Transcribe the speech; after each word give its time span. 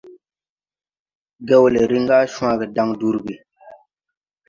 Gewle 1.47 1.81
riŋ 1.89 2.03
ga 2.09 2.17
cwage 2.33 2.65
dan 2.75 2.89
durgi. 2.99 3.35